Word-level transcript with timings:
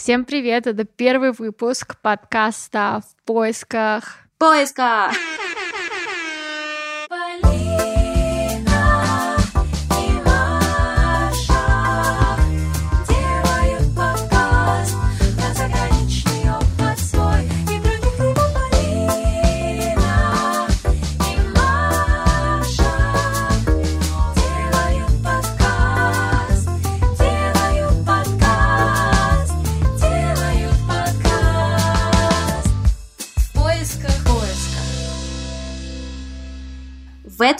Всем 0.00 0.24
привет! 0.24 0.68
Это 0.68 0.84
первый 0.84 1.32
выпуск 1.32 1.96
подкаста 2.00 3.02
«В 3.04 3.26
поисках». 3.26 4.18
Поиска! 4.38 5.10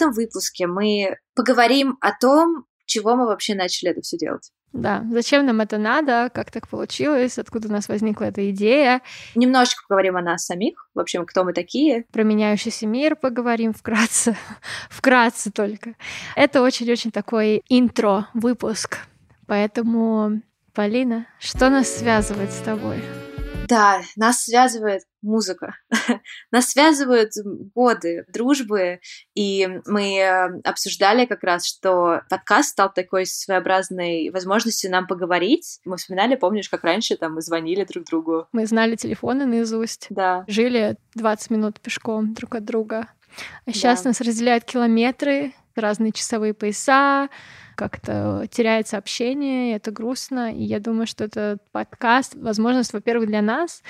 Этом 0.09 0.13
выпуске 0.13 0.67
мы 0.67 1.17
поговорим 1.35 1.97
о 2.01 2.11
том, 2.11 2.65
чего 2.85 3.15
мы 3.15 3.25
вообще 3.25 3.55
начали 3.55 3.91
это 3.91 4.01
все 4.01 4.17
делать. 4.17 4.51
Да, 4.71 5.03
зачем 5.11 5.47
нам 5.47 5.61
это 5.61 5.79
надо, 5.79 6.29
как 6.31 6.51
так 6.51 6.67
получилось, 6.67 7.39
откуда 7.39 7.69
у 7.69 7.71
нас 7.71 7.89
возникла 7.89 8.25
эта 8.25 8.51
идея. 8.51 9.01
Немножечко 9.33 9.81
поговорим 9.87 10.15
о 10.15 10.21
нас 10.21 10.45
самих, 10.45 10.89
в 10.93 10.99
общем, 10.99 11.25
кто 11.25 11.43
мы 11.43 11.53
такие. 11.53 12.05
Про 12.11 12.23
меняющийся 12.23 12.85
мир 12.85 13.15
поговорим 13.15 13.73
вкратце. 13.73 14.37
вкратце 14.89 15.51
только. 15.51 15.95
Это 16.35 16.61
очень-очень 16.61 17.09
такой 17.09 17.63
интро-выпуск. 17.67 18.99
Поэтому, 19.47 20.41
Полина, 20.75 21.25
что 21.39 21.71
нас 21.71 21.89
связывает 21.89 22.51
с 22.51 22.59
тобой? 22.59 23.01
Да, 23.69 24.01
нас 24.15 24.43
связывает 24.45 25.03
музыка. 25.21 25.75
нас 26.51 26.69
связывают 26.69 27.31
годы 27.75 28.25
дружбы, 28.33 28.99
и 29.35 29.67
мы 29.85 30.17
э, 30.17 30.59
обсуждали 30.63 31.25
как 31.25 31.43
раз, 31.43 31.67
что 31.67 32.21
подкаст 32.29 32.69
стал 32.69 32.91
такой 32.91 33.25
своеобразной 33.27 34.31
возможностью 34.31 34.89
нам 34.91 35.05
поговорить. 35.07 35.79
Мы 35.85 35.97
вспоминали, 35.97 36.35
помнишь, 36.35 36.69
как 36.69 36.83
раньше 36.83 37.15
там 37.15 37.35
мы 37.35 37.41
звонили 37.41 37.83
друг 37.83 38.05
другу. 38.05 38.47
Мы 38.51 38.65
знали 38.65 38.95
телефоны 38.95 39.45
наизусть, 39.45 40.07
Да, 40.09 40.45
жили 40.47 40.97
20 41.15 41.49
минут 41.51 41.79
пешком 41.79 42.33
друг 42.33 42.55
от 42.55 42.65
друга. 42.65 43.07
А 43.65 43.71
сейчас 43.71 44.01
Да. 44.01 44.09
нас 44.09 44.21
разделяют 44.21 44.65
километры, 44.65 45.53
разные 45.79 46.11
часовые 46.11 46.53
пояса, 46.53 47.29
как-то 47.75 48.47
теряется 48.51 48.97
общение, 48.97 49.71
и 49.71 49.75
это 49.75 49.91
грустно. 49.91 50.53
И 50.53 50.63
я 50.63 50.79
думаю, 50.79 51.07
что 51.07 51.23
этот 51.23 51.61
подкаст— 51.71 52.33
возможность, 52.35 52.93
во-первых, 52.93 53.27
для 53.27 53.41
нас 53.41 53.81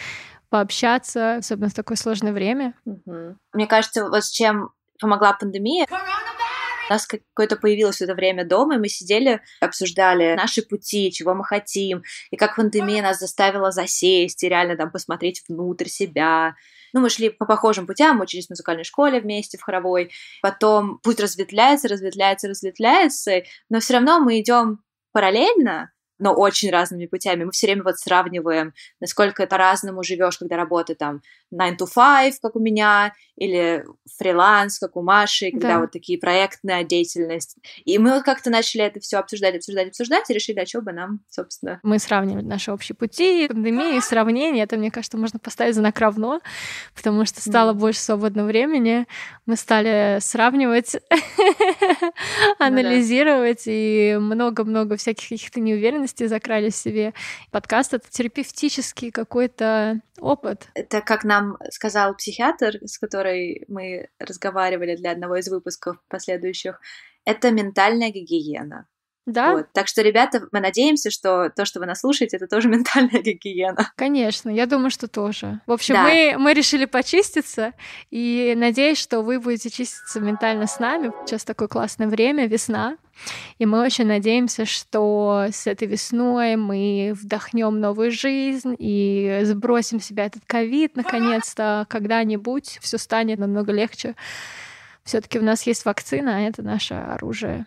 пообщаться, 0.50 1.36
особенно 1.36 1.70
в 1.70 1.74
такое 1.74 1.98
сложное 1.98 2.34
время. 2.34 2.74
Мгм. 2.86 3.38
Мне 3.54 3.68
кажется, 3.68 4.10
вот 4.10 4.24
с 4.24 4.30
чем 4.30 4.72
помогла 5.00 5.34
пандемия. 5.34 5.86
У 5.90 6.92
нас 6.92 7.06
какое-то 7.06 7.56
появилось 7.56 7.98
в 7.98 8.02
это 8.02 8.16
время 8.16 8.46
дома, 8.46 8.76
и 8.76 8.80
мы 8.80 8.90
сидели, 8.90 9.42
обсуждали 9.62 10.34
наши 10.36 10.64
пути, 10.64 11.12
чего 11.12 11.36
мы 11.36 11.44
хотим, 11.44 12.02
и 12.32 12.36
как 12.36 12.56
пандемия 12.56 13.04
нас 13.04 13.20
заставила 13.20 13.70
засесть 13.72 14.44
и 14.44 14.50
реально 14.50 14.76
там 14.76 14.90
посмотреть 14.90 15.44
внутрь 15.48 15.88
себя. 15.88 16.56
Ну, 16.94 17.02
мы 17.02 17.10
шли 17.10 17.30
по 17.30 17.46
похожим 17.46 17.88
путям, 17.88 18.18
мы 18.18 18.24
учились 18.24 18.48
в 18.48 18.52
музыкальной 18.52 18.84
школе 18.84 19.20
вместе, 19.20 19.58
в 19.58 19.62
хоровой. 19.62 20.12
Потом 20.42 21.00
путь 21.00 21.20
разветвляется, 21.20 21.88
разветвляется, 21.88 22.48
разветвляется, 22.48 23.44
но 23.70 23.80
все 23.80 23.94
равно 23.94 24.20
мы 24.20 24.40
идем 24.40 24.80
параллельно, 25.12 25.92
но 26.20 26.34
очень 26.34 26.70
разными 26.70 27.06
путями. 27.08 27.46
Мы 27.46 27.52
все 27.52 27.68
время 27.68 27.84
вот 27.84 27.98
сравниваем, 27.98 28.74
насколько 29.00 29.42
это 29.44 29.58
разному 29.58 30.04
живешь, 30.04 30.38
когда 30.38 30.58
работа 30.58 30.94
там 30.96 31.22
9 31.52 31.80
to 31.82 31.88
5, 31.94 32.40
как 32.42 32.56
у 32.56 32.60
меня, 32.60 33.14
или 33.36 33.84
фриланс, 34.18 34.78
как 34.80 34.96
у 34.98 35.02
Маши, 35.02 35.52
когда 35.52 35.76
Да. 35.76 35.80
вот 35.80 35.92
такие 35.92 36.20
проектная 36.20 36.84
деятельность. 36.84 37.56
И 37.86 37.98
мы 37.98 38.14
вот 38.16 38.24
как-то 38.24 38.50
начали 38.50 38.84
это 38.84 39.00
все 39.00 39.18
обсуждать, 39.18 39.56
обсуждать, 39.56 39.88
обсуждать, 39.88 40.30
и 40.30 40.34
решили, 40.34 40.60
а 40.60 40.66
что 40.66 40.82
бы 40.82 40.92
нам, 40.92 41.22
собственно. 41.30 41.80
Мы 41.84 41.98
сравнивали 42.00 42.44
наши 42.46 42.72
общие 42.72 42.96
пути, 42.96 43.48
пандемии, 43.48 44.00
сравнение. 44.02 44.64
Это, 44.66 44.78
мне 44.78 44.92
кажется, 44.92 45.18
можно 45.18 45.40
поставить 45.40 45.76
знак 45.76 45.98
равно, 46.00 46.42
потому 46.96 47.26
что 47.26 47.40
стало 47.42 47.72
Мгм. 47.72 47.80
больше 47.80 48.00
свободного 48.02 48.48
времени. 48.48 49.08
Мы 49.46 49.56
стали 49.56 50.20
сравнивать, 50.22 50.98
анализировать, 52.60 53.64
и 53.66 54.18
много-много 54.20 54.98
всяких 54.98 55.30
каких-то 55.30 55.60
неуверенностей 55.60 56.09
закрали 56.18 56.70
в 56.70 56.76
себе. 56.76 57.14
Подкаст— 57.52 57.94
это 57.96 58.10
терапевтический 58.10 59.12
какой-то 59.12 60.02
опыт. 60.20 60.70
Это, 60.74 61.02
как 61.02 61.24
нам 61.24 61.58
сказал 61.72 62.16
психиатр, 62.16 62.78
с 62.86 62.98
которой 62.98 63.66
мы 63.68 64.10
разговаривали 64.20 64.96
для 64.96 65.12
одного 65.12 65.38
из 65.38 65.48
выпусков 65.50 65.98
последующих, 66.08 66.80
это 67.26 67.52
ментальная 67.52 68.10
гигиена. 68.10 68.88
Да, 69.32 69.54
Вот. 69.54 69.68
Так 69.74 69.88
что, 69.88 70.02
ребята, 70.02 70.48
мы 70.52 70.60
надеемся, 70.60 71.12
что 71.12 71.50
то, 71.50 71.66
что 71.66 71.80
вы 71.80 71.86
нас 71.86 72.00
слушаете, 72.00 72.38
это 72.38 72.48
тоже 72.48 72.68
ментальная 72.70 73.22
гигиена. 73.22 73.92
Конечно, 73.96 74.50
я 74.50 74.66
думаю, 74.66 74.90
что 74.90 75.08
тоже. 75.08 75.60
В 75.68 75.72
общем, 75.72 75.96
Да. 75.96 76.04
мы, 76.04 76.36
мы 76.38 76.54
решили 76.54 76.86
почиститься, 76.86 77.74
и 78.10 78.54
надеюсь, 78.58 78.98
что 78.98 79.22
вы 79.22 79.40
будете 79.40 79.70
чиститься 79.70 80.20
ментально 80.20 80.68
с 80.68 80.80
нами. 80.80 81.12
Сейчас 81.26 81.44
такое 81.46 81.68
классное 81.68 82.08
время, 82.08 82.48
весна, 82.48 82.98
и 83.58 83.66
мы 83.66 83.82
очень 83.82 84.06
надеемся, 84.06 84.66
что 84.66 85.46
с 85.52 85.68
этой 85.68 85.88
весной 85.88 86.56
мы 86.56 87.14
вдохнем 87.16 87.80
новую 87.80 88.12
жизнь 88.12 88.76
и 88.80 89.42
сбросим 89.44 90.00
себя 90.00 90.26
этот 90.26 90.44
ковид 90.46 90.96
наконец-то. 90.96 91.86
Когда-нибудь 91.90 92.80
все 92.82 92.98
станет 92.98 93.40
намного 93.40 93.72
легче. 93.74 94.16
Все-таки 95.04 95.40
у 95.40 95.44
нас 95.44 95.64
есть 95.64 95.86
вакцина, 95.86 96.38
а 96.38 96.40
это 96.42 96.62
наше 96.62 96.94
оружие. 96.94 97.66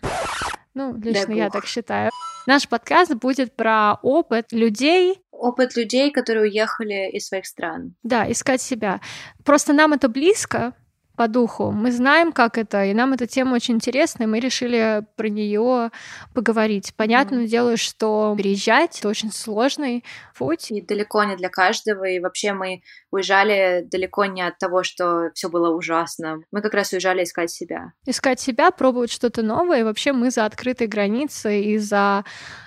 Ну, 0.75 0.97
лично 0.97 1.33
я 1.33 1.45
бог. 1.45 1.53
так 1.53 1.67
считаю. 1.67 2.11
Наш 2.47 2.69
подкаст 2.69 3.15
будет 3.15 3.55
про 3.55 3.95
опыт 4.03 4.53
людей, 4.53 5.23
Опыт 5.43 5.77
людей, 5.77 6.13
которые 6.13 6.45
уехали 6.45 7.11
из 7.11 7.27
своих 7.27 7.47
стран. 7.47 7.97
Да, 8.05 8.31
искать 8.31 8.63
себя. 8.63 9.01
Просто 9.45 9.73
нам 9.73 9.93
это 9.93 10.09
близко 10.09 10.73
по 11.17 11.29
духу. 11.29 11.71
Мы 11.71 11.93
знаем, 11.93 12.33
как 12.33 12.59
это, 12.59 12.85
и 12.85 12.95
нам 12.95 13.13
эта 13.13 13.27
тема 13.27 13.55
очень 13.55 13.75
интересна, 13.75 14.25
и 14.25 14.27
мы 14.27 14.41
решили 14.41 15.05
про 15.17 15.29
нее 15.29 15.91
поговорить. 16.35 16.95
Понятное 16.97 17.47
дело, 17.47 17.77
что 17.77 18.35
переезжать 18.37 18.99
это 18.99 19.09
очень 19.09 19.31
сложный 19.31 20.05
путь. 20.37 20.71
И 20.71 20.81
далеко 20.81 21.25
не 21.25 21.37
для 21.37 21.49
каждого. 21.49 22.05
И 22.05 22.19
вообще 22.19 22.53
мы 22.53 22.83
уезжали 23.11 23.87
далеко 23.91 24.25
не 24.25 24.43
от 24.43 24.59
того, 24.59 24.83
что 24.83 25.31
все 25.35 25.49
было 25.49 25.75
ужасно. 25.75 26.41
Мы 26.51 26.63
как 26.63 26.75
раз 26.75 26.93
уезжали 26.93 27.25
искать 27.25 27.51
себя. 27.51 27.93
Искать 28.07 28.41
себя, 28.41 28.71
пробовать 28.71 29.13
что-то 29.13 29.43
новое. 29.43 29.81
И 29.81 29.85
вообще 29.85 30.13
мы 30.13 30.31
за 30.31 30.47
открытые 30.47 30.89
границы 30.89 31.63
и 31.63 31.79
за 31.79 32.25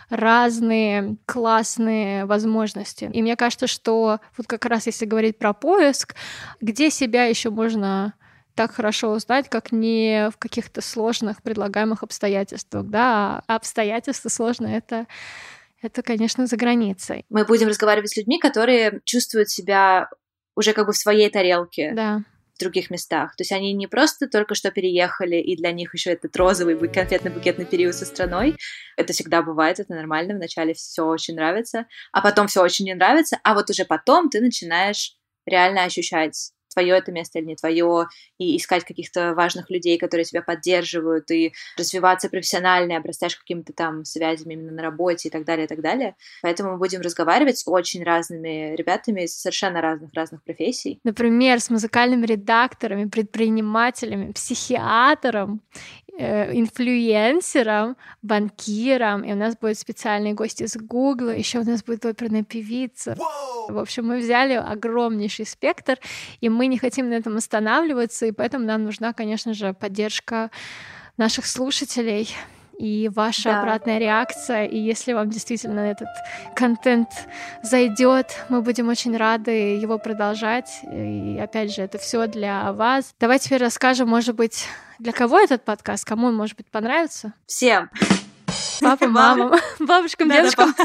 разные 0.09 1.17
классные 1.25 2.25
возможности. 2.25 3.09
И 3.11 3.21
мне 3.21 3.35
кажется, 3.35 3.67
что 3.67 4.19
вот 4.37 4.47
как 4.47 4.65
раз 4.65 4.85
если 4.85 5.05
говорить 5.05 5.37
про 5.37 5.53
поиск, 5.53 6.15
где 6.61 6.89
себя 6.89 7.25
еще 7.25 7.49
можно 7.49 8.13
так 8.55 8.73
хорошо 8.73 9.11
узнать, 9.11 9.49
как 9.49 9.71
не 9.71 10.29
в 10.31 10.37
каких-то 10.37 10.81
сложных 10.81 11.43
предлагаемых 11.43 12.03
обстоятельствах. 12.03 12.85
Да, 12.87 13.43
а 13.47 13.55
обстоятельства 13.55 14.29
сложные— 14.29 14.77
это, 14.79 15.07
это, 15.81 16.01
конечно, 16.01 16.47
за 16.47 16.57
границей. 16.57 17.25
Мы 17.29 17.45
будем 17.45 17.67
разговаривать 17.67 18.11
с 18.11 18.17
людьми, 18.17 18.39
которые 18.39 19.01
чувствуют 19.03 19.49
себя 19.49 20.09
уже 20.55 20.73
как 20.73 20.87
бы 20.87 20.93
в 20.93 20.97
своей 20.97 21.29
тарелке 21.29 21.91
Да, 21.93 22.21
в 22.55 22.59
других 22.59 22.89
местах. 22.89 23.35
То 23.35 23.41
есть 23.41 23.51
они 23.51 23.73
не 23.73 23.87
просто 23.87 24.27
только 24.27 24.55
что 24.55 24.71
переехали, 24.71 25.35
и 25.35 25.57
для 25.57 25.73
них 25.73 25.93
еще 25.93 26.11
этот 26.11 26.35
розовый 26.37 26.75
бу- 26.75 26.87
конфетно-букетный 26.87 27.65
период 27.65 27.93
со 27.93 28.05
страной. 28.05 28.55
Это 28.95 29.11
всегда 29.11 29.41
бывает, 29.41 29.81
это 29.81 29.93
нормально. 29.93 30.35
Вначале 30.35 30.73
все 30.73 31.03
очень 31.03 31.35
нравится, 31.35 31.85
а 32.13 32.21
потом 32.21 32.47
все 32.47 32.61
очень 32.61 32.85
не 32.85 32.93
нравится, 32.93 33.37
а 33.43 33.53
вот 33.53 33.69
уже 33.69 33.83
потом 33.83 34.29
ты 34.29 34.39
начинаешь 34.39 35.17
реально 35.45 35.83
ощущать 35.83 36.51
твое 36.75 36.95
это 36.95 37.11
место 37.11 37.39
или 37.39 37.45
не 37.45 37.55
твое, 37.55 38.07
и 38.37 38.57
искать 38.57 38.83
каких-то 38.83 39.33
важных 39.33 39.69
людей, 39.69 39.97
которые 39.97 40.25
тебя 40.25 40.41
поддерживают, 40.41 41.31
и 41.31 41.53
развиваться 41.77 42.29
профессионально, 42.29 42.93
и 42.93 42.95
обрастаешь 42.95 43.35
какими-то 43.35 43.73
там 43.73 44.03
связями 44.05 44.53
именно 44.53 44.73
на 44.73 44.81
работе 44.81 45.29
и 45.29 45.31
так 45.31 45.45
далее, 45.45 45.65
и 45.65 45.67
так 45.67 45.81
далее. 45.81 46.15
Поэтому 46.41 46.73
мы 46.73 46.77
будем 46.77 47.01
разговаривать 47.01 47.57
с 47.57 47.67
очень 47.67 48.03
разными 48.03 48.75
ребятами 48.75 49.21
из 49.21 49.35
совершенно 49.39 49.81
разных-разных 49.81 50.43
профессий. 50.43 50.99
Например, 51.03 51.59
с 51.59 51.69
музыкальными 51.69 52.25
редакторами, 52.25 53.05
предпринимателями, 53.05 54.31
психиатром, 54.33 55.61
э, 56.17 56.53
инфлюенсером, 56.53 57.97
банкиром. 58.21 59.23
И 59.23 59.31
у 59.31 59.35
нас 59.35 59.57
будут 59.57 59.77
специальные 59.77 60.33
гости 60.33 60.63
из 60.63 60.75
Гугла. 60.75 61.29
Еще 61.29 61.59
у 61.59 61.63
нас 61.63 61.83
будет 61.83 62.05
оперная 62.05 62.43
певица. 62.43 63.15
В 63.67 63.77
общем, 63.77 64.07
мы 64.07 64.19
взяли 64.19 64.53
огромнейший 64.53 65.45
спектр, 65.45 65.99
и 66.41 66.49
мы 66.49 66.64
не 66.67 66.77
хотим 66.77 67.09
на 67.09 67.13
этом 67.13 67.37
останавливаться, 67.37 68.25
и 68.25 68.31
поэтому 68.31 68.65
нам 68.65 68.83
нужна, 68.83 69.13
конечно 69.13 69.53
же, 69.53 69.73
поддержка 69.73 70.51
наших 71.17 71.45
слушателей. 71.45 72.29
и 72.77 73.09
ваша 73.13 73.51
да. 73.51 73.61
обратная 73.61 73.97
реакция. 73.99 74.65
И 74.65 74.77
если 74.77 75.13
вам 75.13 75.29
действительно 75.29 75.79
этот 75.79 76.09
контент 76.55 77.09
зайдет, 77.63 78.45
мы 78.49 78.61
будем 78.61 78.89
очень 78.89 79.15
рады 79.15 79.77
его 79.77 79.97
продолжать. 79.97 80.81
И 80.91 81.39
опять 81.41 81.73
же, 81.73 81.81
это 81.81 81.97
все 81.97 82.27
для 82.27 82.71
вас. 82.73 83.13
Давайте 83.19 83.45
теперь 83.45 83.61
расскажем, 83.61 84.09
может 84.09 84.35
быть, 84.35 84.65
для 84.99 85.11
кого 85.11 85.39
этот 85.39 85.63
подкаст, 85.63 86.05
кому 86.05 86.27
он, 86.27 86.35
может 86.35 86.57
быть, 86.57 86.67
понравится? 86.67 87.33
Всем. 87.45 87.89
Папа, 88.81 89.07
мама, 89.07 89.59
бабушкам, 89.79 90.29
дедушкам, 90.29 90.75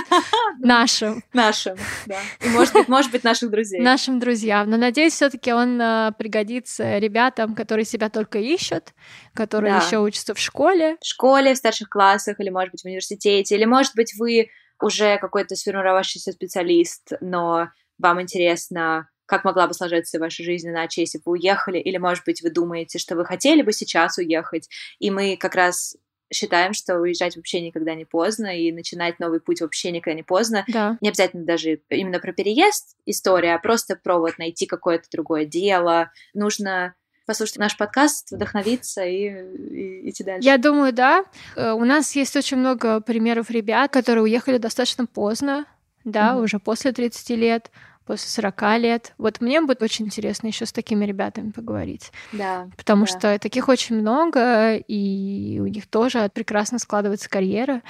нашим. 0.58 1.22
Нашим, 1.32 1.76
да. 2.06 2.19
И, 2.40 2.48
может 2.48 2.75
быть, 2.75 2.88
может 2.88 3.10
быть, 3.10 3.25
наших 3.25 3.50
друзей. 3.50 3.81
Нашим 3.81 4.19
друзьям. 4.19 4.69
Но, 4.70 4.76
надеюсь, 4.76 5.14
все 5.14 5.31
таки 5.31 5.52
он 5.52 5.81
э, 5.81 6.12
пригодится 6.19 6.98
ребятам, 6.98 7.54
которые 7.54 7.84
себя 7.84 8.08
только 8.08 8.38
ищут, 8.38 8.94
которые 9.34 9.76
еще 9.76 9.98
учатся 9.98 10.34
в 10.34 10.38
школе. 10.38 10.96
В 11.00 11.06
школе, 11.06 11.54
в 11.54 11.58
старших 11.58 11.88
классах, 11.88 12.40
или, 12.40 12.50
может 12.50 12.72
быть, 12.72 12.82
в 12.82 12.87
университете, 12.87 13.54
или, 13.54 13.64
может 13.64 13.94
быть, 13.94 14.14
вы 14.19 14.50
уже 14.81 15.19
какой-то 15.19 15.56
сформировавшийся 15.56 16.32
специалист, 16.32 17.12
но 17.20 17.69
вам 17.98 18.20
интересно 18.20 19.08
как 19.31 19.44
могла 19.44 19.69
бы 19.69 19.75
сложиться 19.75 20.19
ваша 20.19 20.42
жизнь 20.42 20.69
иначе, 20.69 21.02
если 21.02 21.19
бы 21.19 21.22
вы 21.26 21.32
уехали, 21.34 21.78
или, 21.78 21.98
может 21.98 22.25
быть, 22.25 22.42
вы 22.42 22.50
думаете, 22.50 22.98
что 22.98 23.14
вы 23.14 23.25
хотели 23.25 23.62
бы 23.62 23.72
сейчас 23.72 24.19
уехать, 24.19 24.69
и 24.98 25.10
мы 25.10 25.37
как 25.37 25.54
раз 25.54 25.96
считаем, 26.32 26.73
что 26.73 26.99
уезжать 26.99 27.37
вообще 27.37 27.61
никогда 27.61 27.94
не 27.94 28.05
поздно, 28.05 28.56
и 28.56 28.73
начинать 28.73 29.19
новый 29.19 29.41
путь 29.41 29.61
вообще 29.61 29.91
никогда 29.91 30.17
не 30.17 30.23
поздно. 30.23 30.65
Да. 30.69 30.97
Не 31.00 31.09
обязательно 31.09 31.44
даже 31.44 31.81
именно 31.88 32.21
про 32.21 32.32
переезд 32.32 32.97
история, 33.06 33.55
а 33.55 33.59
просто 33.59 33.97
про 33.97 34.19
вот 34.19 34.38
найти 34.38 34.67
какое-то 34.67 35.09
другое 35.11 35.44
дело. 35.44 36.11
Нужно 36.35 36.94
послушать 37.27 37.59
наш 37.59 37.77
подкаст, 37.77 38.32
вдохновиться 38.32 39.05
и, 39.05 39.29
и 39.29 40.11
идти 40.11 40.25
дальше. 40.25 40.47
Я 40.47 40.59
думаю, 40.59 40.93
да. 40.93 41.25
Э, 41.55 41.73
у 41.73 41.85
нас 41.85 42.17
есть 42.17 42.35
очень 42.35 42.56
много 42.56 43.00
примеров 43.00 43.50
ребят, 43.50 43.93
которые 43.93 44.25
уехали 44.25 44.59
достаточно 44.59 45.06
поздно, 45.06 45.67
да, 46.05 46.33
mm-hmm. 46.33 46.43
уже 46.43 46.59
после 46.59 46.93
30 46.93 47.31
лет, 47.31 47.71
после 48.11 48.29
40 48.29 48.79
лет. 48.81 49.12
Вот 49.19 49.41
мне 49.41 49.61
будет 49.61 49.83
очень 49.83 50.07
интересно 50.07 50.49
еще 50.49 50.67
с 50.67 50.73
такими 50.73 51.05
ребятами 51.05 51.53
поговорить. 51.53 52.11
Да. 52.33 52.69
Потому 52.77 53.07
да. 53.07 53.07
что 53.07 53.39
таких 53.39 53.69
очень 53.69 53.95
много, 53.95 54.75
и 54.75 55.61
у 55.61 55.67
них 55.69 55.87
тоже 55.87 56.29
прекрасно 56.35 56.81
складывается 56.81 57.31
карьера. 57.31 57.83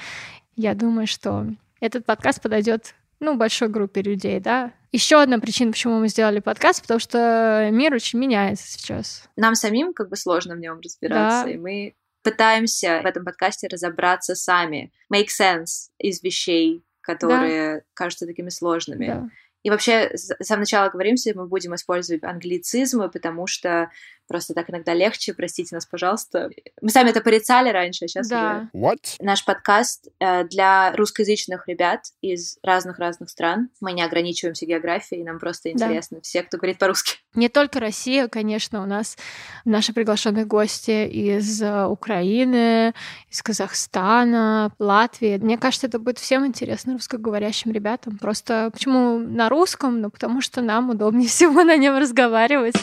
Я 0.55 0.75
думаю, 0.75 1.07
что 1.07 1.47
этот 1.79 2.05
подкаст 2.05 2.39
подойдет 2.39 2.93
ну, 3.19 3.35
большой 3.35 3.69
группе 3.69 4.03
людей, 4.03 4.39
да. 4.39 4.73
Еще 4.91 5.19
одна 5.19 5.39
причина, 5.39 5.71
почему 5.71 5.99
мы 5.99 6.07
сделали 6.07 6.39
подкаст, 6.39 6.83
потому 6.83 6.99
что 6.99 7.69
мир 7.71 7.91
очень 7.91 8.19
меняется 8.19 8.67
сейчас. 8.67 9.27
Нам 9.35 9.55
самим 9.55 9.91
как 9.91 10.09
бы 10.09 10.17
сложно 10.17 10.53
в 10.53 10.59
нем 10.59 10.81
разбираться, 10.81 11.45
да. 11.45 11.51
и 11.51 11.57
мы 11.57 11.95
пытаемся 12.21 13.01
в 13.01 13.07
этом 13.07 13.25
подкасте 13.25 13.67
разобраться 13.67 14.35
сами, 14.35 14.91
make 15.11 15.29
sense 15.29 15.89
из 15.97 16.21
вещей, 16.21 16.83
которые 17.01 17.77
да. 17.77 17.81
кажутся 17.95 18.27
такими 18.27 18.49
сложными. 18.49 19.07
Да. 19.07 19.29
И 19.63 19.69
вообще, 19.69 20.11
с 20.15 20.35
самого 20.41 20.61
начала 20.61 20.89
говоримся, 20.89 21.33
мы 21.35 21.47
будем 21.47 21.75
использовать 21.75 22.23
англицизмы, 22.23 23.09
потому 23.09 23.47
что 23.47 23.91
Просто 24.31 24.53
так 24.53 24.69
иногда 24.69 24.93
легче, 24.93 25.33
простите 25.33 25.75
нас, 25.75 25.85
пожалуйста. 25.85 26.49
Мы 26.81 26.89
сами 26.89 27.09
это 27.09 27.19
порицали 27.19 27.67
раньше, 27.67 28.05
а 28.05 28.07
сейчас 28.07 28.29
да. 28.29 28.69
уже... 28.71 28.85
What? 28.85 28.99
Наш 29.19 29.43
подкаст 29.43 30.07
э, 30.21 30.45
для 30.45 30.93
русскоязычных 30.95 31.67
ребят 31.67 32.05
из 32.21 32.57
разных-разных 32.63 33.29
стран. 33.29 33.67
Мы 33.81 33.91
не 33.91 34.01
ограничиваемся 34.01 34.65
географией, 34.65 35.25
нам 35.25 35.37
просто 35.37 35.69
интересно 35.69 36.19
да. 36.19 36.21
все, 36.21 36.43
кто 36.43 36.55
говорит 36.55 36.77
по-русски. 36.77 37.17
Не 37.35 37.49
только 37.49 37.81
Россия, 37.81 38.29
конечно, 38.29 38.81
у 38.81 38.85
нас 38.85 39.17
наши 39.65 39.91
приглашенные 39.91 40.45
гости 40.45 41.09
из 41.09 41.61
э, 41.61 41.85
Украины, 41.87 42.93
из 43.29 43.41
Казахстана, 43.43 44.71
Латвии. 44.79 45.39
Мне 45.39 45.57
кажется, 45.57 45.87
это 45.87 45.99
будет 45.99 46.19
всем 46.19 46.45
интересно 46.45 46.93
русскоговорящим 46.93 47.71
ребятам. 47.71 48.17
Просто 48.17 48.69
почему 48.71 49.19
на 49.19 49.49
русском? 49.49 49.99
Ну, 49.99 50.09
потому 50.09 50.39
что 50.39 50.61
нам 50.61 50.89
удобнее 50.89 51.27
всего 51.27 51.65
на 51.65 51.75
нем 51.75 51.97
разговаривать. 51.97 52.75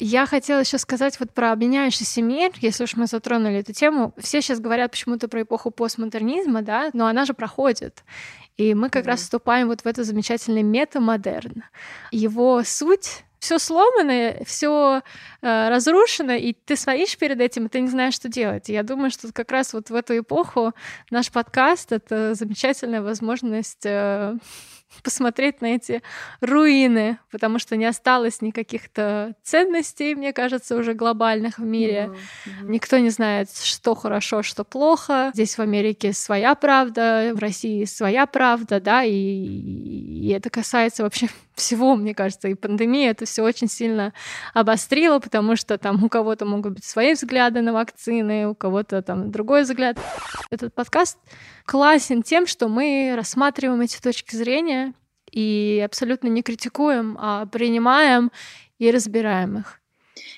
Я 0.00 0.26
хотела 0.26 0.60
еще 0.60 0.78
сказать 0.78 1.18
вот 1.20 1.32
про 1.32 1.52
обменяющийся 1.52 2.22
мир, 2.22 2.52
если 2.60 2.84
уж 2.84 2.96
мы 2.96 3.06
затронули 3.06 3.56
эту 3.58 3.72
тему. 3.72 4.14
Все 4.18 4.40
сейчас 4.40 4.60
говорят 4.60 4.90
почему-то 4.90 5.28
про 5.28 5.42
эпоху 5.42 5.70
постмодернизма, 5.70 6.62
да, 6.62 6.90
но 6.92 7.06
она 7.06 7.24
же 7.24 7.34
проходит. 7.34 8.04
И 8.56 8.74
мы 8.74 8.90
как 8.90 9.04
mm-hmm. 9.04 9.08
раз 9.08 9.20
вступаем 9.20 9.68
вот 9.68 9.82
в 9.82 9.86
это 9.86 10.04
замечательный 10.04 10.62
метамодерн. 10.62 11.64
Его 12.10 12.62
суть 12.64 13.24
все 13.38 13.58
сломано, 13.58 14.36
все 14.44 15.02
э, 15.42 15.68
разрушено, 15.68 16.34
и 16.34 16.52
ты 16.52 16.76
стоишь 16.76 17.16
перед 17.16 17.40
этим, 17.40 17.66
и 17.66 17.68
ты 17.68 17.80
не 17.80 17.88
знаешь, 17.88 18.14
что 18.14 18.28
делать. 18.28 18.68
И 18.68 18.72
я 18.72 18.82
думаю, 18.82 19.10
что 19.10 19.32
как 19.32 19.50
раз 19.52 19.72
вот 19.72 19.90
в 19.90 19.94
эту 19.94 20.18
эпоху 20.18 20.72
наш 21.10 21.30
подкаст— 21.30 21.92
это 21.92 22.34
замечательная 22.34 23.02
возможность 23.02 23.84
э, 23.84 24.36
посмотреть 25.02 25.60
на 25.60 25.66
эти 25.66 26.02
руины, 26.40 27.18
потому 27.30 27.58
что 27.58 27.76
не 27.76 27.84
осталось 27.84 28.40
никаких-то 28.42 29.34
ценностей, 29.42 30.14
мне 30.14 30.32
кажется, 30.32 30.76
уже 30.76 30.94
глобальных 30.94 31.58
в 31.58 31.64
мире. 31.64 32.10
Mm-hmm. 32.10 32.70
Никто 32.70 32.98
не 32.98 33.10
знает, 33.10 33.50
что 33.50 33.94
хорошо, 33.94 34.42
что 34.42 34.64
плохо. 34.64 35.30
Здесь 35.34 35.56
в 35.56 35.60
Америке 35.60 36.12
своя 36.12 36.54
правда, 36.54 37.32
в 37.34 37.38
России 37.38 37.84
своя 37.84 38.26
правда, 38.26 38.80
да, 38.80 39.04
и, 39.04 39.12
и 40.18 40.28
это 40.30 40.50
касается 40.50 41.02
вообще 41.02 41.28
всего, 41.54 41.94
мне 41.96 42.14
кажется, 42.14 42.48
и 42.48 42.54
пандемия 42.54 43.10
это 43.10 43.24
все 43.24 43.42
очень 43.42 43.68
сильно 43.68 44.12
обострила, 44.54 45.18
потому 45.18 45.56
что 45.56 45.78
там 45.78 46.02
у 46.02 46.08
кого-то 46.08 46.44
могут 46.44 46.74
быть 46.74 46.84
свои 46.84 47.14
взгляды 47.14 47.60
на 47.60 47.72
вакцины, 47.72 48.48
у 48.48 48.54
кого-то 48.54 49.02
там 49.02 49.30
другой 49.30 49.62
взгляд. 49.62 49.98
Этот 50.50 50.74
подкаст 50.74 51.18
классен 51.64 52.22
тем, 52.22 52.46
что 52.46 52.68
мы 52.68 53.14
рассматриваем 53.16 53.80
эти 53.80 54.00
точки 54.00 54.34
зрения 54.34 54.94
и 55.30 55.82
абсолютно 55.84 56.28
не 56.28 56.42
критикуем, 56.42 57.16
а 57.20 57.46
принимаем 57.46 58.32
и 58.78 58.90
разбираем 58.90 59.58
их. 59.58 59.80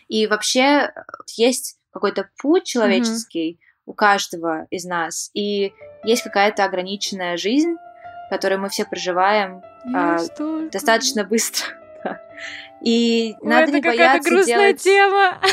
И 0.09 0.27
вообще 0.27 0.93
есть 1.37 1.79
какой-то 1.93 2.29
путь 2.39 2.65
человеческий 2.65 3.53
mm-hmm. 3.53 3.83
у 3.87 3.95
каждого 3.95 4.67
из 4.71 4.85
нас, 4.85 5.31
и 5.35 5.73
есть 6.05 6.23
какая-то 6.23 6.65
ограниченная 6.65 7.37
жизнь, 7.37 7.77
которую 8.31 8.61
мы 8.61 8.69
все 8.69 8.85
проживаем 8.85 9.63
а, 9.95 10.19
достаточно 10.71 11.25
быстро. 11.25 11.67
И 12.83 13.35
Ой, 13.41 13.49
надо 13.49 13.73
не 13.73 13.81
бояться 13.83 14.31
грустная 14.31 14.73
делать... 14.73 14.83
тема. 14.83 15.41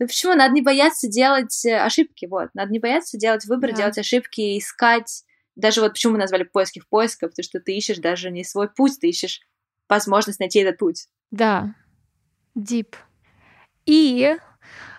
Ну 0.00 0.08
почему? 0.08 0.34
Надо 0.34 0.52
не 0.52 0.60
бояться 0.60 1.06
делать 1.06 1.64
э, 1.64 1.78
ошибки, 1.78 2.26
вот. 2.26 2.48
Надо 2.52 2.72
не 2.72 2.80
бояться 2.80 3.16
делать 3.16 3.44
выбор, 3.44 3.70
да. 3.70 3.76
делать 3.76 3.96
ошибки, 3.96 4.58
искать. 4.58 5.22
Даже 5.54 5.82
вот 5.82 5.92
почему 5.92 6.14
мы 6.14 6.18
назвали 6.18 6.42
поиски 6.42 6.80
в 6.80 6.88
поисках, 6.88 7.30
потому 7.30 7.44
что 7.44 7.60
ты 7.60 7.76
ищешь 7.76 7.98
даже 7.98 8.32
не 8.32 8.42
свой 8.42 8.68
путь, 8.68 8.98
ты 9.00 9.08
ищешь 9.08 9.42
возможность 9.88 10.40
найти 10.40 10.58
этот 10.58 10.78
путь. 10.78 11.06
Да, 11.30 11.76
deep. 12.58 12.96
И 13.86 14.36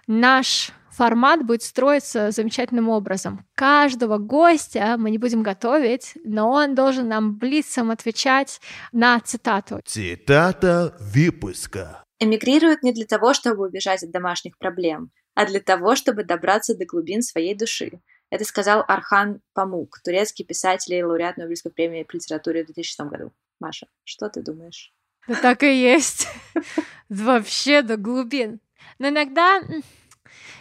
наш 0.07 0.71
формат 0.95 1.45
будет 1.45 1.63
строиться 1.63 2.31
замечательным 2.31 2.89
образом. 2.89 3.45
Каждого 3.55 4.17
гостя 4.17 4.95
мы 4.97 5.11
не 5.11 5.17
будем 5.17 5.43
готовить, 5.43 6.13
но 6.23 6.51
он 6.51 6.75
должен 6.75 7.07
нам 7.07 7.37
блицом 7.37 7.91
отвечать 7.91 8.61
на 8.91 9.19
цитату. 9.19 9.81
Цитата 9.85 10.95
выпуска. 10.99 12.03
Эмигрируют 12.19 12.81
не 12.81 12.93
для 12.93 13.05
того, 13.05 13.33
чтобы 13.33 13.67
убежать 13.67 14.03
от 14.03 14.11
домашних 14.11 14.57
проблем, 14.57 15.11
а 15.33 15.45
для 15.45 15.59
того, 15.59 15.95
чтобы 15.95 16.23
добраться 16.23 16.75
до 16.75 16.85
глубин 16.85 17.21
своей 17.21 17.55
души. 17.55 17.99
Это 18.29 18.45
сказал 18.45 18.83
Архан 18.87 19.41
Памук, 19.53 19.99
турецкий 20.03 20.45
писатель 20.45 20.93
и 20.95 21.03
лауреат 21.03 21.37
Нобелевской 21.37 21.71
премии 21.71 22.03
по 22.03 22.15
литературе 22.15 22.63
в 22.63 22.67
2006 22.67 22.99
году. 23.01 23.31
Маша, 23.59 23.87
что 24.03 24.29
ты 24.29 24.41
думаешь? 24.41 24.93
Да 25.27 25.35
так 25.35 25.63
и 25.63 25.81
есть. 25.81 26.27
Вообще 27.09 27.81
до 27.81 27.97
глубин. 27.97 28.59
Но 28.99 29.09
иногда 29.09 29.61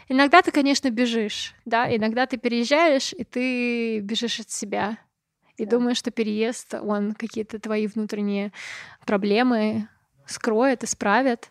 Иногда 0.09 0.43
ты, 0.43 0.51
конечно, 0.51 0.91
бежишь, 0.91 1.55
да, 1.65 1.95
иногда 1.95 2.27
ты 2.27 2.37
переезжаешь, 2.37 3.13
и 3.13 3.25
ты 3.25 4.01
бежишь 4.01 4.41
от 4.41 4.51
себя. 4.51 4.99
И 5.57 5.65
да. 5.65 5.73
думаешь, 5.73 5.99
что 5.99 6.11
переезд, 6.11 6.75
он 6.75 7.13
какие-то 7.13 7.59
твои 7.59 7.87
внутренние 7.87 8.53
проблемы 9.07 9.89
скроет, 10.27 10.85
исправит. 10.85 11.51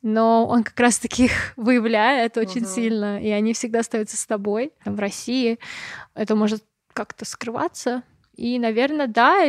Но 0.00 0.46
он 0.46 0.62
как 0.62 0.78
раз 0.78 0.98
таки 0.98 1.24
их 1.24 1.32
выявляет 1.56 2.36
очень 2.36 2.62
угу. 2.62 2.70
сильно, 2.70 3.22
и 3.22 3.28
они 3.30 3.52
всегда 3.52 3.80
остаются 3.80 4.16
с 4.16 4.26
тобой. 4.26 4.72
В 4.84 4.98
России 4.98 5.58
это 6.14 6.36
может 6.36 6.62
как-то 6.92 7.24
скрываться. 7.24 8.02
И, 8.36 8.58
наверное, 8.58 9.08
да, 9.08 9.44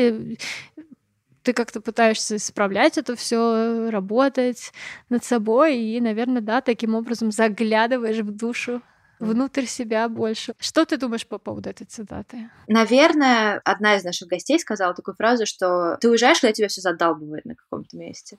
ты 1.50 1.54
как-то 1.54 1.82
пытаешься 1.82 2.36
исправлять 2.36 3.00
это 3.00 3.16
все, 3.16 3.90
работать 3.90 4.72
над 5.10 5.24
собой, 5.26 5.80
и, 5.80 6.00
наверное, 6.00 6.44
да, 6.44 6.62
таким 6.62 6.94
образом 6.94 7.32
заглядываешь 7.32 8.20
в 8.20 8.30
душу 8.30 8.84
внутрь 9.18 9.66
себя 9.66 10.08
больше. 10.10 10.54
Что 10.60 10.86
ты 10.86 10.98
думаешь 10.98 11.26
по 11.26 11.40
поводу 11.40 11.72
этой 11.72 11.86
цитаты? 11.86 12.52
Наверное, 12.68 13.62
одна 13.66 13.96
из 13.96 14.04
наших 14.04 14.28
гостей 14.28 14.60
сказала 14.60 14.94
такую 14.94 15.16
фразу, 15.16 15.48
что 15.48 15.98
ты 16.00 16.08
уезжаешь, 16.08 16.40
когда 16.40 16.54
тебя 16.54 16.68
все 16.68 16.82
задалбывает 16.82 17.46
на 17.46 17.56
каком-то 17.56 17.98
месте. 17.98 18.38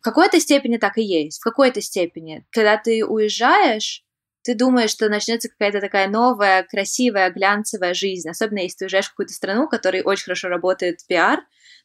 В 0.00 0.04
какой-то 0.04 0.38
степени 0.38 0.76
так 0.76 0.98
и 0.98 1.02
есть. 1.02 1.40
В 1.40 1.44
какой-то 1.44 1.80
степени. 1.80 2.44
Когда 2.50 2.76
ты 2.76 3.02
уезжаешь, 3.02 4.04
ты 4.42 4.54
думаешь, 4.54 4.90
что 4.90 5.08
начнется 5.08 5.48
какая-то 5.48 5.80
такая 5.80 6.06
новая, 6.06 6.64
красивая, 6.64 7.30
глянцевая 7.30 7.94
жизнь, 7.94 8.28
особенно 8.28 8.58
если 8.58 8.76
ты 8.76 8.84
уезжаешь 8.84 9.06
в 9.06 9.10
какую-то 9.12 9.32
страну, 9.32 9.66
в 9.66 9.70
которой 9.70 10.02
очень 10.02 10.24
хорошо 10.24 10.48
работает 10.48 10.98
пиар, 11.08 11.40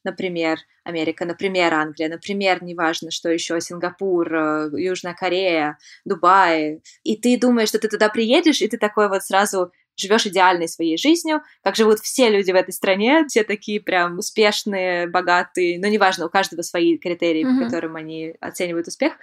например, 0.08 0.58
Америка, 0.84 1.26
например, 1.26 1.74
Англия, 1.74 2.10
например, 2.10 2.64
неважно, 2.64 3.12
что 3.12 3.30
еще, 3.30 3.60
Сингапур, 3.62 4.34
э, 4.34 4.70
Южная 4.74 5.14
Корея, 5.14 5.78
Дубай, 6.06 6.82
и 7.04 7.16
ты 7.18 7.38
думаешь, 7.38 7.70
что 7.70 7.80
ты 7.80 7.88
туда 7.88 8.10
приедешь, 8.10 8.62
и 8.62 8.68
ты 8.68 8.78
такой 8.78 9.10
вот 9.10 9.24
сразу 9.24 9.72
живешь 9.98 10.28
идеальной 10.28 10.68
своей 10.68 10.98
жизнью, 10.98 11.42
как 11.64 11.76
живут 11.76 12.00
все 12.00 12.30
люди 12.30 12.52
в 12.52 12.56
этой 12.56 12.72
стране, 12.72 13.26
все 13.28 13.44
такие 13.44 13.82
прям 13.82 14.20
успешные, 14.20 15.08
богатые, 15.08 15.80
но 15.80 15.88
неважно, 15.88 16.28
у 16.28 16.30
каждого 16.30 16.62
свои 16.62 16.98
критерии, 16.98 17.44
mm-hmm. 17.44 17.58
по 17.58 17.66
которым 17.66 17.96
они 17.96 18.36
оценивают 18.40 18.88
успех. 18.88 19.14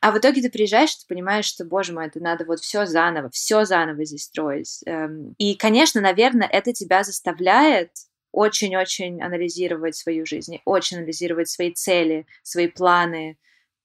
А 0.00 0.10
в 0.10 0.18
итоге 0.18 0.40
ты 0.40 0.50
приезжаешь, 0.50 0.94
ты 0.94 1.06
понимаешь, 1.06 1.44
что, 1.44 1.64
боже 1.64 1.92
мой, 1.92 2.06
это 2.06 2.18
надо 2.18 2.44
вот 2.44 2.60
все 2.60 2.86
заново, 2.86 3.30
все 3.30 3.64
заново 3.64 4.04
здесь 4.04 4.24
строить. 4.24 4.80
Эм, 4.86 5.34
и, 5.38 5.54
конечно, 5.54 6.00
наверное, 6.00 6.48
это 6.48 6.72
тебя 6.72 7.04
заставляет 7.04 7.90
очень-очень 8.32 9.22
анализировать 9.22 9.96
свою 9.96 10.26
жизнь, 10.26 10.58
очень 10.64 10.98
анализировать 10.98 11.48
свои 11.48 11.72
цели, 11.72 12.26
свои 12.42 12.68
планы. 12.68 13.38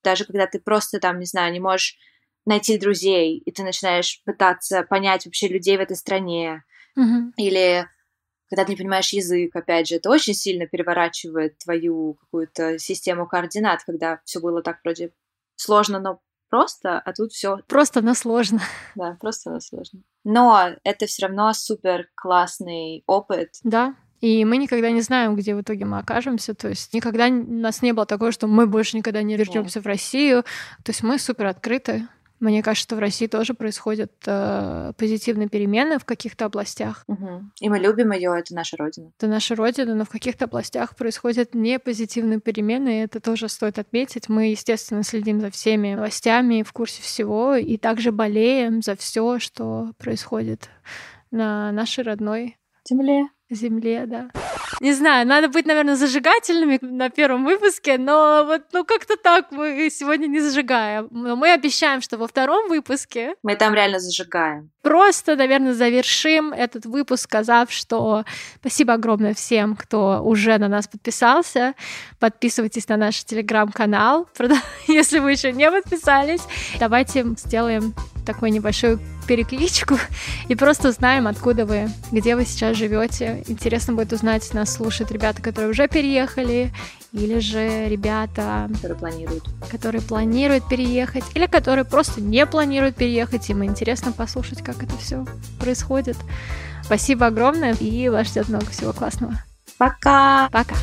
Даже 0.04 0.25
когда 0.25 0.48
ты 0.48 0.60
просто 0.60 1.00
там, 1.00 1.20
не 1.20 1.25
знаю, 1.25 1.54
не 1.54 1.60
можешь 1.60 1.98
найти 2.46 2.77
друзей, 2.77 3.38
и 3.38 3.51
ты 3.51 3.63
начинаешь 3.63 4.22
пытаться 4.24 4.84
понять 4.84 5.25
вообще 5.25 5.48
людей 5.48 5.77
в 5.77 5.82
этой 5.82 5.98
стране. 5.98 6.63
Mm-hmm. 6.98 7.34
Или 7.38 7.88
когда 8.50 8.63
ты 8.63 8.72
не 8.72 8.77
понимаешь 8.77 9.12
язык, 9.12 9.56
опять 9.56 9.88
же, 9.88 9.96
это 9.96 10.10
очень 10.10 10.34
сильно 10.34 10.66
переворачивает 10.66 11.58
твою 11.58 12.13
какую-то 12.13 12.80
систему 12.80 13.27
координат, 13.27 13.84
когда 13.84 14.22
все 14.24 14.39
было 14.39 14.63
так 14.63 14.80
вроде 14.84 15.12
сложно, 15.56 16.00
но 16.00 16.22
просто, 16.50 17.00
а 17.00 17.13
тут 17.13 17.34
все 17.34 17.58
просто, 17.68 18.01
но 18.01 18.13
сложно. 18.13 18.62
Да, 18.96 19.18
просто, 19.20 19.51
но 19.51 19.60
сложно. 19.60 20.01
Но 20.24 20.70
это 20.84 21.06
все 21.06 21.25
равно 21.25 21.54
супер 21.54 22.10
классный 22.16 23.04
опыт. 23.06 23.56
Да. 23.63 23.96
И 24.21 24.43
мы 24.45 24.57
никогда 24.57 24.89
не 24.91 25.01
знаем, 25.01 25.36
где 25.36 25.55
в 25.55 25.62
итоге 25.62 25.86
мы 25.86 26.00
окажемся. 26.00 26.53
То 26.53 26.69
есть 26.69 26.93
никогда 26.93 27.27
у 27.27 27.31
нас 27.31 27.81
не 27.81 27.93
было 27.93 28.05
такого, 28.05 28.31
что 28.31 28.47
мы 28.47 28.67
больше 28.67 28.97
никогда 28.97 29.21
не 29.21 29.36
вернемся 29.36 29.81
в 29.81 29.86
Россию. 29.86 30.43
То 30.83 30.89
есть 30.91 31.03
мы 31.03 31.19
супер 31.19 31.45
открыты 31.47 32.07
мне 32.39 32.62
кажется, 32.62 32.83
что 32.83 32.95
в 32.95 33.00
России 33.00 33.27
тоже 33.27 33.53
происходят 33.53 34.12
э, 34.25 34.93
позитивные 34.95 35.50
перемены 35.50 35.97
в 35.97 36.05
каких-то 36.05 36.45
областях. 36.45 37.03
Угу. 37.07 37.41
И 37.62 37.69
мы 37.69 37.79
любим 37.79 38.12
ее, 38.12 38.36
это 38.38 38.53
наша 38.53 38.77
родина. 38.77 39.12
Это 39.17 39.27
наша 39.27 39.55
родина, 39.55 39.95
но 39.95 40.05
в 40.05 40.09
каких-то 40.09 40.45
областях 40.45 40.95
происходят 40.95 41.55
не 41.55 41.79
позитивные 41.79 42.39
перемены, 42.39 43.00
и 43.00 43.03
это 43.03 43.19
тоже 43.19 43.50
стоит 43.50 43.79
отметить. 43.79 44.29
Мы, 44.29 44.51
естественно, 44.51 45.03
следим 45.03 45.41
за 45.41 45.50
всеми 45.50 45.95
новостями, 45.95 46.62
в 46.62 46.71
курсе 46.74 47.01
всего, 47.01 47.55
и 47.55 47.77
также 47.77 48.12
болеем 48.12 48.83
за 48.83 48.95
все, 48.95 49.39
что 49.39 49.93
происходит 49.97 50.69
на 51.31 51.71
нашей 51.71 52.03
родной 52.03 52.57
земле. 52.88 53.27
Земле, 53.50 54.06
да. 54.06 54.30
Не 54.82 54.94
знаю, 54.94 55.25
надо 55.25 55.48
быть, 55.48 55.66
наверное, 55.66 55.96
зажигательными 55.96 56.80
на 56.82 57.10
первом 57.10 57.46
выпуске, 57.46 57.98
но 57.98 58.44
вот, 58.46 58.63
ну, 58.74 58.86
как-то 58.86 59.16
так 59.16 59.51
мы 59.51 59.89
сегодня 59.89 60.27
не 60.27 60.39
зажигаем. 60.39 61.08
Но 61.12 61.36
мы 61.36 61.51
обещаем, 61.51 62.01
что 62.01 62.18
во 62.18 62.27
втором 62.27 62.68
выпуске... 62.68 63.36
Мы 63.44 63.56
там 63.56 63.74
реально 63.74 64.00
зажигаем. 64.00 64.70
Просто, 64.82 65.36
наверное, 65.36 65.74
завершим 65.74 66.54
этот 66.54 66.86
выпуск, 66.86 67.24
сказав, 67.24 67.72
что 67.72 68.25
спасибо 68.60 68.94
огромное 68.94 69.34
всем, 69.34 69.75
кто 69.75 70.22
уже 70.24 70.58
на 70.58 70.68
нас 70.68 70.88
подписался. 70.88 71.74
Подписывайтесь 72.20 72.88
на 72.88 72.98
наш 72.98 73.24
телеграм-канал, 73.24 74.27
если 74.88 75.20
вы 75.20 75.32
еще 75.32 75.51
не 75.51 75.72
подписались. 75.72 76.42
Давайте 76.80 77.25
сделаем 77.38 77.94
такую 78.27 78.51
небольшую 78.51 79.00
перекличку 79.27 79.98
и 80.48 80.55
просто 80.55 80.89
узнаем, 80.89 81.27
откуда 81.27 81.65
вы, 81.65 81.89
где 82.12 82.36
вы 82.36 82.46
сейчас 82.46 82.77
живете. 82.77 83.43
Интересно 83.48 83.93
будет 83.93 84.13
узнать, 84.13 84.53
нас 84.53 84.74
слушают 84.74 85.12
ребята, 85.12 85.41
которые 85.41 85.72
уже 85.72 85.88
переехали, 85.88 86.72
или 87.13 87.39
же 87.39 87.88
ребята, 87.88 88.69
которые 88.74 88.98
планируют, 88.98 89.43
которые 89.72 90.01
планируют 90.01 90.67
переехать, 90.67 91.24
или 91.34 91.48
которые 91.48 91.86
просто 91.86 92.22
не 92.22 92.46
планируют 92.46 92.96
переехать. 92.96 93.50
Им 93.50 93.63
интересно 93.63 94.12
послушать, 94.12 94.62
как 94.62 94.84
это 94.84 94.96
все 94.98 95.25
происходит. 95.60 96.17
Спасибо 96.84 97.27
огромное, 97.27 97.74
и 97.74 98.10
вас 98.10 98.27
ждет 98.27 98.50
много 98.50 98.67
всего 98.67 98.93
классного. 98.93 99.34
Пока! 99.77 100.50
Пока! 100.51 100.75